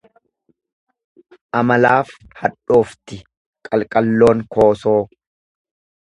[1.59, 3.19] Amalaaf hadhoofti
[3.69, 4.99] qalqalloon koosoo.